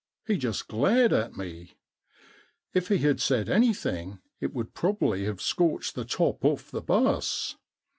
[0.25, 1.73] He just glared at me.
[2.73, 7.55] If he had said anything it would probably have scorched the top off the bus.